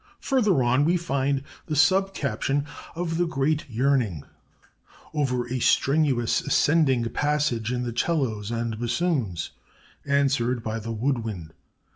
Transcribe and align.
"Further 0.21 0.63
on 0.63 0.83
we 0.83 0.97
find 0.97 1.43
the 1.67 1.75
sub 1.75 2.15
caption, 2.15 2.65
'OF 2.95 3.19
THE 3.19 3.27
GREAT 3.27 3.69
YEARNING,' 3.69 4.23
over 5.13 5.47
a 5.47 5.59
strenuous 5.59 6.41
ascending 6.41 7.03
passage 7.11 7.71
in 7.71 7.83
the 7.83 7.93
'cellos 7.93 8.49
and 8.49 8.79
bassoons, 8.79 9.51
answered 10.03 10.63
by 10.63 10.79
the 10.79 10.91
wood 10.91 11.19
wind. 11.23 11.53